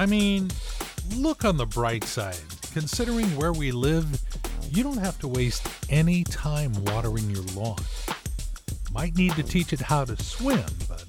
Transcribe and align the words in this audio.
I 0.00 0.06
mean, 0.06 0.50
look 1.14 1.44
on 1.44 1.58
the 1.58 1.66
bright 1.66 2.04
side. 2.04 2.38
Considering 2.72 3.36
where 3.36 3.52
we 3.52 3.70
live, 3.70 4.18
you 4.70 4.82
don't 4.82 4.96
have 4.96 5.18
to 5.18 5.28
waste 5.28 5.68
any 5.90 6.24
time 6.24 6.72
watering 6.86 7.28
your 7.28 7.42
lawn. 7.54 7.76
Might 8.94 9.14
need 9.14 9.32
to 9.32 9.42
teach 9.42 9.74
it 9.74 9.80
how 9.80 10.06
to 10.06 10.16
swim, 10.16 10.64
but 10.88 11.04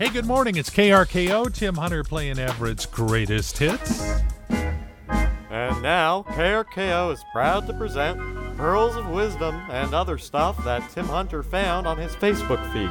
hey, 0.00 0.08
good 0.08 0.24
morning. 0.24 0.56
It's 0.56 0.68
KRKO. 0.68 1.54
Tim 1.54 1.76
Hunter 1.76 2.02
playing 2.02 2.40
Everett's 2.40 2.86
greatest 2.86 3.56
hits. 3.56 4.02
And 4.48 5.80
now, 5.80 6.24
KRKO 6.30 7.12
is 7.12 7.22
proud 7.30 7.68
to 7.68 7.72
present 7.74 8.18
Pearls 8.56 8.96
of 8.96 9.10
Wisdom 9.10 9.54
and 9.70 9.94
other 9.94 10.18
stuff 10.18 10.64
that 10.64 10.90
Tim 10.90 11.06
Hunter 11.06 11.44
found 11.44 11.86
on 11.86 11.98
his 11.98 12.16
Facebook 12.16 12.64
feed. 12.72 12.90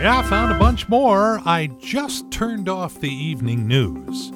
Yeah, 0.00 0.20
I 0.20 0.22
found 0.22 0.54
a 0.54 0.58
bunch 0.60 0.88
more. 0.88 1.40
I 1.44 1.66
just 1.80 2.30
turned 2.30 2.68
off 2.68 3.00
the 3.00 3.12
evening 3.12 3.66
news 3.66 4.30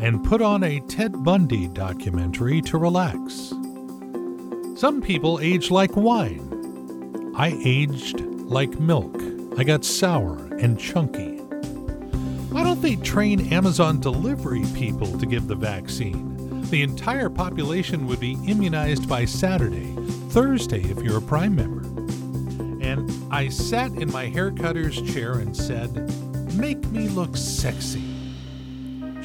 and 0.00 0.24
put 0.24 0.40
on 0.40 0.64
a 0.64 0.80
Ted 0.80 1.22
Bundy 1.22 1.68
documentary 1.68 2.62
to 2.62 2.78
relax. 2.78 3.52
Some 4.74 5.02
people 5.02 5.38
age 5.40 5.70
like 5.70 5.94
wine. 5.94 7.34
I 7.36 7.58
aged 7.62 8.20
like 8.20 8.80
milk. 8.80 9.14
I 9.58 9.64
got 9.64 9.84
sour 9.84 10.38
and 10.58 10.80
chunky. 10.80 11.36
Why 12.50 12.64
don't 12.64 12.80
they 12.80 12.96
train 12.96 13.52
Amazon 13.52 14.00
delivery 14.00 14.64
people 14.74 15.18
to 15.18 15.26
give 15.26 15.48
the 15.48 15.54
vaccine? 15.54 16.62
The 16.70 16.82
entire 16.82 17.28
population 17.28 18.06
would 18.06 18.20
be 18.20 18.38
immunized 18.46 19.08
by 19.08 19.26
Saturday, 19.26 19.94
Thursday 20.30 20.82
if 20.82 21.02
you're 21.02 21.18
a 21.18 21.22
Prime 21.22 21.54
member. 21.54 21.80
And 22.82 23.12
I 23.30 23.48
sat 23.48 23.92
in 23.92 24.10
my 24.10 24.26
haircutter's 24.26 25.00
chair 25.02 25.34
and 25.34 25.54
said, 25.54 26.10
Make 26.56 26.84
me 26.90 27.08
look 27.08 27.36
sexy 27.36 28.09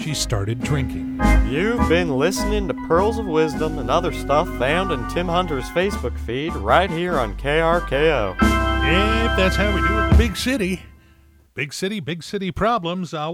she 0.06 0.14
started 0.14 0.62
drinking. 0.62 1.20
You've 1.50 1.90
been 1.90 2.16
listening 2.16 2.68
to 2.68 2.76
Pearls 2.88 3.18
of 3.18 3.26
Wisdom 3.26 3.80
and 3.80 3.90
other 3.90 4.14
stuff 4.14 4.48
found 4.60 4.92
in 4.92 5.10
Tim 5.10 5.28
Hunter's 5.28 5.66
Facebook 5.70 6.16
feed 6.20 6.54
right 6.54 6.92
here 6.92 7.18
on 7.18 7.36
KRKO. 7.38 8.40
Yep, 8.40 9.36
that's 9.36 9.56
how 9.56 9.74
we 9.74 9.82
do 9.82 10.00
it 10.00 10.12
the 10.12 10.16
big 10.16 10.38
city. 10.38 10.84
Big 11.56 11.74
city, 11.74 12.00
big 12.00 12.22
city 12.22 12.52
problems. 12.52 13.16
Uh, 13.16 13.34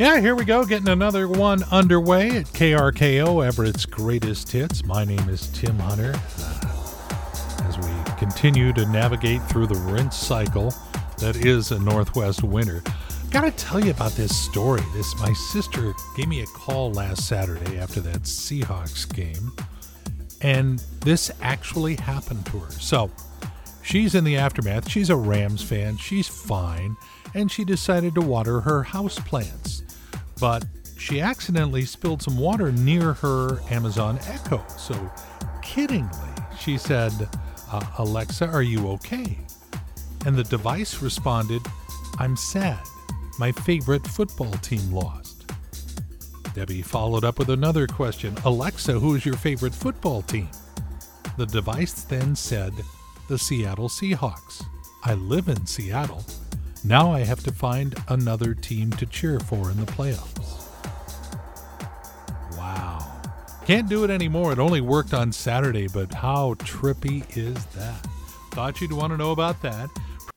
yeah, 0.00 0.18
here 0.18 0.34
we 0.34 0.44
go, 0.44 0.64
getting 0.64 0.88
another 0.88 1.28
one 1.28 1.62
underway 1.70 2.38
at 2.38 2.46
KRKO, 2.46 3.46
Everett's 3.46 3.86
greatest 3.86 4.50
hits. 4.50 4.84
My 4.84 5.04
name 5.04 5.28
is 5.28 5.46
Tim 5.50 5.78
Hunter. 5.78 6.14
Uh, 6.40 7.62
as 7.68 7.78
we 7.78 8.16
continue 8.16 8.72
to 8.72 8.84
navigate 8.86 9.40
through 9.44 9.68
the 9.68 9.76
rinse 9.76 10.16
cycle 10.16 10.74
that 11.18 11.36
is 11.36 11.70
a 11.70 11.78
Northwest 11.78 12.42
winter 12.42 12.82
gotta 13.32 13.50
tell 13.52 13.82
you 13.82 13.90
about 13.90 14.12
this 14.12 14.36
story. 14.36 14.82
This 14.92 15.18
my 15.18 15.32
sister 15.32 15.94
gave 16.14 16.28
me 16.28 16.42
a 16.42 16.46
call 16.46 16.92
last 16.92 17.26
Saturday 17.26 17.78
after 17.78 17.98
that 18.02 18.24
Seahawks 18.24 19.10
game, 19.10 19.52
and 20.42 20.84
this 21.00 21.30
actually 21.40 21.96
happened 21.96 22.44
to 22.46 22.58
her. 22.58 22.70
So 22.72 23.10
she's 23.82 24.14
in 24.14 24.24
the 24.24 24.36
aftermath. 24.36 24.86
She's 24.86 25.08
a 25.08 25.16
Rams 25.16 25.62
fan. 25.62 25.96
She's 25.96 26.28
fine, 26.28 26.94
and 27.32 27.50
she 27.50 27.64
decided 27.64 28.14
to 28.16 28.20
water 28.20 28.60
her 28.60 28.82
house 28.82 29.18
plants, 29.18 29.82
but 30.38 30.66
she 30.98 31.22
accidentally 31.22 31.86
spilled 31.86 32.20
some 32.20 32.36
water 32.36 32.70
near 32.70 33.14
her 33.14 33.62
Amazon 33.70 34.18
Echo. 34.26 34.62
So, 34.76 34.94
kiddingly, 35.62 36.60
she 36.60 36.76
said, 36.76 37.30
uh, 37.72 37.82
"Alexa, 37.96 38.46
are 38.46 38.62
you 38.62 38.88
okay?" 38.88 39.38
And 40.26 40.36
the 40.36 40.44
device 40.44 41.00
responded, 41.00 41.62
"I'm 42.18 42.36
sad." 42.36 42.78
My 43.38 43.52
favorite 43.52 44.06
football 44.06 44.52
team 44.54 44.92
lost. 44.92 45.44
Debbie 46.54 46.82
followed 46.82 47.24
up 47.24 47.38
with 47.38 47.50
another 47.50 47.86
question 47.86 48.36
Alexa, 48.44 48.92
who 48.92 49.14
is 49.14 49.24
your 49.24 49.36
favorite 49.36 49.74
football 49.74 50.22
team? 50.22 50.48
The 51.38 51.46
device 51.46 52.04
then 52.04 52.36
said, 52.36 52.72
The 53.28 53.38
Seattle 53.38 53.88
Seahawks. 53.88 54.64
I 55.04 55.14
live 55.14 55.48
in 55.48 55.66
Seattle. 55.66 56.24
Now 56.84 57.10
I 57.12 57.20
have 57.20 57.42
to 57.44 57.52
find 57.52 57.94
another 58.08 58.54
team 58.54 58.90
to 58.92 59.06
cheer 59.06 59.40
for 59.40 59.70
in 59.70 59.80
the 59.80 59.86
playoffs. 59.86 60.68
Wow. 62.56 63.20
Can't 63.66 63.88
do 63.88 64.04
it 64.04 64.10
anymore. 64.10 64.52
It 64.52 64.58
only 64.58 64.80
worked 64.80 65.14
on 65.14 65.32
Saturday, 65.32 65.88
but 65.88 66.12
how 66.12 66.54
trippy 66.54 67.24
is 67.36 67.64
that? 67.66 68.06
Thought 68.50 68.80
you'd 68.80 68.92
want 68.92 69.12
to 69.12 69.16
know 69.16 69.30
about 69.30 69.62
that. 69.62 69.88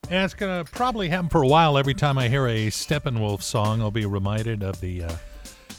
And 0.07 0.23
it's 0.23 0.35
going 0.35 0.63
to 0.63 0.71
probably 0.71 1.09
happen 1.09 1.29
for 1.29 1.41
a 1.41 1.47
while. 1.47 1.79
Every 1.79 1.95
time 1.95 2.19
I 2.19 2.29
hear 2.29 2.47
a 2.47 2.67
Steppenwolf 2.67 3.41
song, 3.41 3.81
I'll 3.81 3.89
be 3.89 4.05
reminded 4.05 4.61
of 4.61 4.79
the 4.79 5.03
uh, 5.03 5.15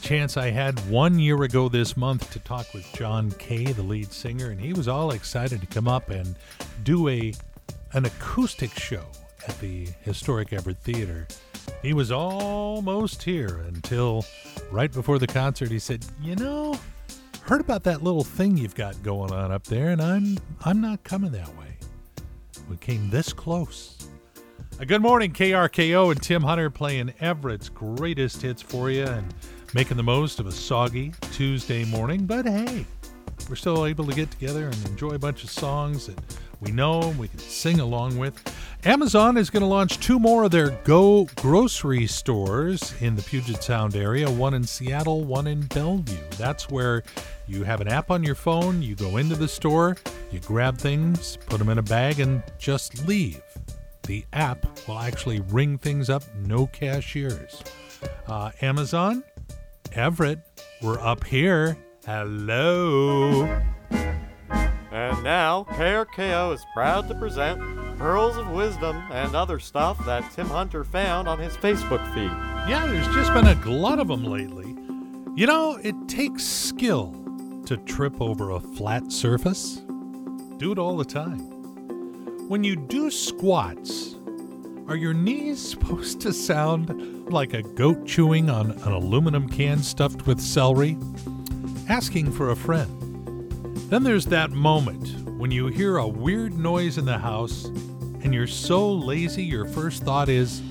chance 0.01 0.35
I 0.35 0.51
had 0.51 0.77
one 0.89 1.17
year 1.17 1.43
ago 1.43 1.69
this 1.69 1.95
month 1.95 2.29
to 2.31 2.39
talk 2.39 2.73
with 2.73 2.91
John 2.93 3.31
Kay, 3.31 3.65
the 3.65 3.83
lead 3.83 4.11
singer, 4.11 4.49
and 4.49 4.59
he 4.59 4.73
was 4.73 4.89
all 4.89 5.11
excited 5.11 5.61
to 5.61 5.67
come 5.67 5.87
up 5.87 6.09
and 6.09 6.35
do 6.83 7.07
a 7.07 7.33
an 7.93 8.03
acoustic 8.03 8.77
show 8.77 9.05
at 9.47 9.57
the 9.61 9.87
historic 10.01 10.51
Everett 10.51 10.79
Theater. 10.79 11.25
He 11.81 11.93
was 11.93 12.11
almost 12.11 13.23
here 13.23 13.63
until 13.67 14.25
right 14.71 14.91
before 14.91 15.19
the 15.19 15.27
concert. 15.27 15.71
He 15.71 15.79
said, 15.79 16.05
"You 16.21 16.35
know, 16.35 16.77
heard 17.43 17.61
about 17.61 17.83
that 17.83 18.03
little 18.03 18.25
thing 18.25 18.57
you've 18.57 18.75
got 18.75 19.01
going 19.03 19.31
on 19.31 19.53
up 19.53 19.63
there, 19.63 19.89
and 19.89 20.01
I'm 20.01 20.37
I'm 20.65 20.81
not 20.81 21.03
coming 21.05 21.31
that 21.31 21.47
way." 21.57 21.77
We 22.69 22.75
came 22.77 23.09
this 23.09 23.31
close. 23.31 23.96
A 24.79 24.85
good 24.85 25.01
morning, 25.01 25.33
KRKO 25.33 26.11
and 26.11 26.21
Tim 26.21 26.43
Hunter 26.43 26.69
playing 26.69 27.11
Everett's 27.19 27.67
greatest 27.67 28.43
hits 28.43 28.61
for 28.61 28.91
you 28.91 29.05
and 29.05 29.33
making 29.73 29.97
the 29.97 30.03
most 30.03 30.39
of 30.39 30.45
a 30.45 30.51
soggy 30.51 31.13
Tuesday 31.31 31.83
morning. 31.85 32.27
But 32.27 32.45
hey, 32.45 32.85
we're 33.49 33.55
still 33.55 33.87
able 33.87 34.05
to 34.05 34.13
get 34.13 34.29
together 34.29 34.67
and 34.67 34.85
enjoy 34.85 35.13
a 35.13 35.19
bunch 35.19 35.43
of 35.43 35.49
songs 35.49 36.05
that 36.05 36.19
we 36.61 36.71
know 36.71 37.01
and 37.01 37.17
we 37.17 37.27
can 37.27 37.39
sing 37.39 37.79
along 37.79 38.19
with. 38.19 38.39
Amazon 38.85 39.35
is 39.35 39.49
going 39.49 39.61
to 39.61 39.67
launch 39.67 39.99
two 39.99 40.19
more 40.19 40.43
of 40.43 40.51
their 40.51 40.69
Go 40.83 41.27
grocery 41.37 42.05
stores 42.05 42.93
in 43.01 43.15
the 43.15 43.23
Puget 43.23 43.63
Sound 43.63 43.95
area 43.95 44.29
one 44.29 44.53
in 44.53 44.63
Seattle, 44.63 45.23
one 45.23 45.47
in 45.47 45.61
Bellevue. 45.61 46.21
That's 46.37 46.69
where 46.69 47.01
you 47.47 47.63
have 47.63 47.81
an 47.81 47.87
app 47.87 48.11
on 48.11 48.23
your 48.23 48.35
phone, 48.35 48.83
you 48.83 48.93
go 48.93 49.17
into 49.17 49.35
the 49.35 49.47
store, 49.47 49.97
you 50.29 50.39
grab 50.41 50.77
things, 50.77 51.39
put 51.47 51.57
them 51.57 51.69
in 51.69 51.79
a 51.79 51.83
bag, 51.83 52.19
and 52.19 52.43
just 52.59 53.07
leave 53.07 53.41
the 54.07 54.25
app 54.33 54.65
will 54.87 54.97
actually 54.97 55.41
ring 55.41 55.77
things 55.77 56.09
up, 56.09 56.23
no 56.35 56.65
cashiers. 56.67 57.61
Uh, 58.25 58.51
Amazon, 58.61 59.23
Everett, 59.91 60.39
we're 60.81 60.99
up 60.99 61.23
here. 61.25 61.77
Hello. 62.05 63.43
And 63.91 65.23
now, 65.23 65.65
KRKO 65.71 66.53
is 66.53 66.65
proud 66.73 67.07
to 67.09 67.15
present 67.15 67.59
Pearls 67.97 68.37
of 68.37 68.49
Wisdom 68.49 68.95
and 69.11 69.35
other 69.35 69.59
stuff 69.59 70.03
that 70.05 70.31
Tim 70.33 70.47
Hunter 70.47 70.83
found 70.83 71.27
on 71.27 71.37
his 71.37 71.57
Facebook 71.57 72.03
feed. 72.13 72.31
Yeah, 72.69 72.87
there's 72.87 73.07
just 73.13 73.33
been 73.33 73.47
a 73.47 73.55
glut 73.55 73.99
of 73.99 74.07
them 74.07 74.23
lately. 74.23 74.73
You 75.35 75.47
know, 75.47 75.77
it 75.83 75.95
takes 76.07 76.43
skill 76.43 77.13
to 77.65 77.75
trip 77.77 78.21
over 78.21 78.51
a 78.51 78.59
flat 78.59 79.11
surface. 79.11 79.81
Do 80.57 80.71
it 80.71 80.79
all 80.79 80.95
the 80.95 81.05
time. 81.05 81.56
When 82.47 82.63
you 82.63 82.77
do 82.77 83.11
squats, 83.11 84.15
are 84.87 84.95
your 84.95 85.13
knees 85.13 85.59
supposed 85.69 86.21
to 86.21 86.31
sound 86.31 87.29
like 87.29 87.53
a 87.53 87.61
goat 87.61 88.05
chewing 88.05 88.49
on 88.49 88.71
an 88.71 88.93
aluminum 88.93 89.49
can 89.49 89.79
stuffed 89.79 90.25
with 90.25 90.39
celery? 90.39 90.97
Asking 91.89 92.31
for 92.31 92.51
a 92.51 92.55
friend. 92.55 93.51
Then 93.89 94.03
there's 94.03 94.27
that 94.27 94.51
moment 94.51 95.27
when 95.37 95.51
you 95.51 95.67
hear 95.67 95.97
a 95.97 96.07
weird 96.07 96.57
noise 96.57 96.97
in 96.97 97.03
the 97.03 97.17
house 97.17 97.65
and 97.65 98.33
you're 98.33 98.47
so 98.47 98.93
lazy 98.93 99.43
your 99.43 99.65
first 99.65 100.03
thought 100.03 100.29
is, 100.29 100.61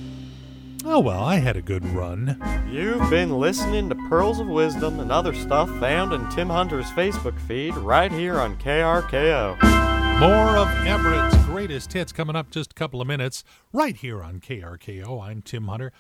Oh 0.83 1.01
well, 1.01 1.25
I 1.25 1.37
had 1.37 1.59
a 1.59 1.63
good 1.63 1.85
run. 1.89 2.41
You've 2.71 3.11
been 3.11 3.39
listening 3.39 3.91
to 3.91 3.95
Pearls 4.09 4.41
of 4.41 4.47
Wisdom 4.47 4.99
and 4.99 5.13
other 5.13 5.35
stuff 5.35 5.69
found 5.79 6.15
in 6.15 6.27
Tim 6.31 6.49
Hunter's 6.49 6.91
Facebook 6.93 7.39
feed 7.41 7.77
right 7.77 8.11
here 8.11 8.41
on 8.41 8.57
KRKO. 8.57 9.86
More 10.19 10.57
of 10.57 10.69
Everett's 10.87 11.37
greatest 11.45 11.93
hits 11.93 12.11
coming 12.11 12.37
up 12.37 12.51
just 12.51 12.71
a 12.71 12.75
couple 12.75 13.03
of 13.03 13.07
minutes 13.07 13.45
right 13.75 13.95
here 13.95 14.23
on 14.23 14.41
KRKO. 14.41 15.23
I'm 15.23 15.43
Tim 15.43 15.69
Hunter. 15.69 15.93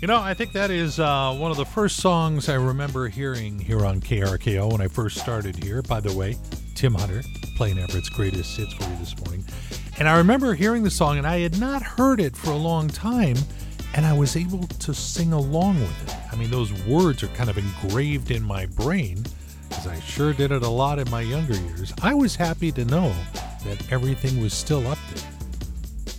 You 0.00 0.06
know, 0.06 0.20
I 0.20 0.32
think 0.32 0.52
that 0.52 0.70
is 0.70 1.00
uh, 1.00 1.34
one 1.34 1.50
of 1.50 1.56
the 1.56 1.64
first 1.64 1.96
songs 1.96 2.48
I 2.48 2.54
remember 2.54 3.08
hearing 3.08 3.58
here 3.58 3.84
on 3.84 4.00
KRKO 4.00 4.70
when 4.70 4.80
I 4.80 4.86
first 4.86 5.18
started 5.18 5.56
here. 5.56 5.82
By 5.82 5.98
the 5.98 6.14
way, 6.14 6.36
Tim 6.76 6.94
Hunter 6.94 7.24
playing 7.56 7.78
Everett's 7.80 8.08
greatest 8.08 8.56
hits 8.56 8.72
for 8.74 8.84
you 8.84 8.96
this 8.98 9.18
morning. 9.24 9.44
And 9.98 10.08
I 10.08 10.18
remember 10.18 10.54
hearing 10.54 10.84
the 10.84 10.90
song, 10.90 11.18
and 11.18 11.26
I 11.26 11.40
had 11.40 11.58
not 11.58 11.82
heard 11.82 12.20
it 12.20 12.36
for 12.36 12.52
a 12.52 12.56
long 12.56 12.86
time, 12.86 13.36
and 13.94 14.06
I 14.06 14.16
was 14.16 14.36
able 14.36 14.68
to 14.68 14.94
sing 14.94 15.32
along 15.32 15.80
with 15.80 16.08
it. 16.08 16.32
I 16.32 16.36
mean, 16.36 16.52
those 16.52 16.72
words 16.84 17.24
are 17.24 17.28
kind 17.28 17.50
of 17.50 17.58
engraved 17.58 18.30
in 18.30 18.44
my 18.44 18.66
brain 18.66 19.24
as 19.76 19.86
I 19.86 20.00
sure 20.00 20.32
did 20.32 20.52
it 20.52 20.62
a 20.62 20.68
lot 20.68 20.98
in 20.98 21.10
my 21.10 21.20
younger 21.20 21.54
years, 21.54 21.92
I 22.02 22.14
was 22.14 22.36
happy 22.36 22.72
to 22.72 22.84
know 22.84 23.14
that 23.64 23.92
everything 23.92 24.40
was 24.40 24.54
still 24.54 24.86
up 24.86 24.98
there. 25.14 25.24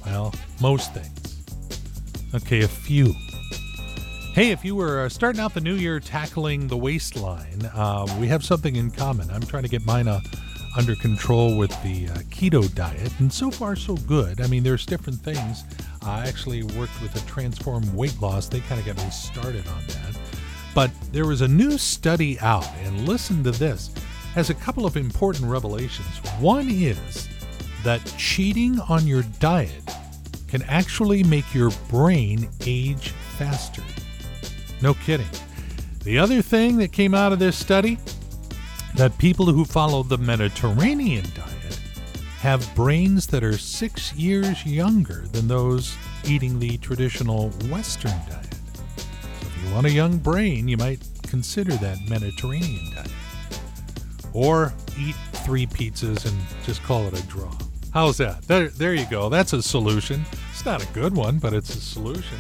Well, 0.06 0.34
most 0.62 0.94
things. 0.94 1.44
Okay, 2.36 2.62
a 2.62 2.68
few. 2.68 3.14
Hey, 4.34 4.52
if 4.52 4.64
you 4.64 4.76
were 4.76 5.02
uh, 5.02 5.10
starting 5.10 5.42
out 5.42 5.54
the 5.54 5.62
new 5.62 5.76
year 5.76 6.00
tackling 6.00 6.68
the 6.68 6.78
waistline, 6.78 7.66
uh, 7.74 8.06
we 8.20 8.28
have 8.28 8.44
something 8.44 8.76
in 8.76 8.92
common. 8.92 9.30
I'm 9.32 9.42
trying 9.42 9.64
to 9.64 9.70
get 9.70 9.86
mine 9.86 10.08
uh, 10.08 10.20
under 10.78 10.96
control 10.96 11.58
with 11.58 11.72
the 11.82 12.08
uh, 12.10 12.18
keto 12.30 12.74
diet, 12.76 13.12
and 13.20 13.34
so 13.34 13.50
far, 13.50 13.76
so 13.76 13.96
good. 13.96 14.40
I 14.42 14.48
mean, 14.48 14.62
there's 14.64 14.86
different 14.86 15.20
things. 15.20 15.64
I 16.04 16.28
actually 16.28 16.64
worked 16.64 17.02
with 17.02 17.16
a 17.16 17.26
Transform 17.26 17.96
Weight 17.96 18.22
Loss, 18.22 18.50
they 18.50 18.60
kind 18.60 18.80
of 18.80 18.86
got 18.86 19.04
me 19.04 19.10
started 19.10 19.68
on 19.68 19.88
that. 19.88 20.17
But 20.78 20.92
there 21.12 21.26
was 21.26 21.42
a 21.42 21.48
new 21.48 21.80
study 21.80 22.40
out, 22.40 22.68
and 22.84 23.08
listen 23.08 23.44
to 23.46 23.50
this, 23.50 23.90
has 24.36 24.52
a 24.52 24.54
couple 24.54 24.86
of 24.86 24.96
important 24.96 25.46
revelations. 25.46 26.06
One 26.40 26.70
is 26.70 27.28
that 27.84 28.06
cheating 28.16 28.80
on 28.82 29.08
your 29.08 29.24
diet 29.40 29.72
can 30.48 30.62
actually 30.62 31.24
make 31.24 31.52
your 31.52 31.72
brain 31.90 32.48
age 32.68 33.10
faster. 33.40 33.82
No 34.80 34.94
kidding. 34.94 35.26
The 36.04 36.20
other 36.20 36.44
thing 36.44 36.78
that 36.78 36.92
came 36.92 37.16
out 37.16 37.34
of 37.34 37.40
this 37.40 37.58
study 37.58 37.98
that 38.98 39.18
people 39.18 39.48
who 39.48 39.66
follow 39.66 40.04
the 40.04 40.20
Mediterranean 40.20 41.26
diet 41.34 41.80
have 42.42 42.76
brains 42.76 43.26
that 43.26 43.44
are 43.44 43.58
six 43.58 44.14
years 44.14 44.64
younger 44.64 45.26
than 45.32 45.48
those 45.48 45.98
eating 46.28 46.60
the 46.60 46.78
traditional 46.78 47.50
Western 47.72 48.14
diet. 48.30 48.47
You 49.68 49.74
want 49.74 49.86
a 49.86 49.92
young 49.92 50.18
brain, 50.18 50.68
you 50.68 50.78
might 50.78 51.06
consider 51.24 51.74
that 51.74 51.98
Mediterranean 52.10 52.94
diet. 52.96 53.12
Or 54.34 54.74
eat 54.98 55.16
three 55.46 55.68
pizzas 55.68 56.26
and 56.26 56.38
just 56.64 56.82
call 56.84 57.06
it 57.08 57.20
a 57.20 57.28
draw. 57.28 57.52
How's 57.94 58.18
that? 58.18 58.44
There, 58.44 58.70
there 58.70 58.94
you 58.94 59.06
go. 59.10 59.28
That's 59.28 59.54
a 59.54 59.62
solution. 59.62 60.24
It's 60.52 60.66
not 60.66 60.82
a 60.82 60.88
good 60.94 61.16
one, 61.16 61.38
but 61.38 61.54
it's 61.54 61.76
a 61.76 61.82
solution. 61.82 62.38